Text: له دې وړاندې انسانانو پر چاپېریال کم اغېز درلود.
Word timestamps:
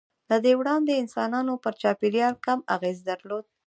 له 0.29 0.37
دې 0.45 0.53
وړاندې 0.59 0.99
انسانانو 1.01 1.53
پر 1.63 1.73
چاپېریال 1.81 2.33
کم 2.45 2.59
اغېز 2.75 2.97
درلود. 3.09 3.45